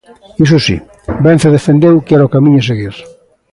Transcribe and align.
Iso 0.43 0.57
si, 0.65 0.75
Vence 1.25 1.55
defendeu 1.57 1.95
que 2.05 2.13
era 2.17 2.27
o 2.29 2.33
camiño 2.35 2.59
a 2.61 2.67
seguir. 2.69 2.95